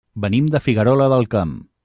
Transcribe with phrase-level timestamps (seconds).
[0.23, 1.55] Venim de Figuerola del Camp.